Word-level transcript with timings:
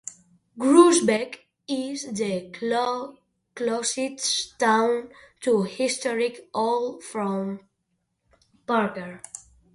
Groesbeck 0.57 1.41
is 1.67 2.11
the 2.13 2.49
closest 3.53 4.57
town 4.57 5.11
to 5.41 5.61
historic 5.61 6.49
Old 6.55 7.03
Fort 7.03 7.61
Parker. 8.65 9.21